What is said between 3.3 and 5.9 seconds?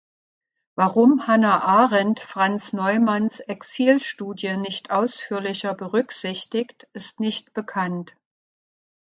Exil-Studie nicht ausführlicher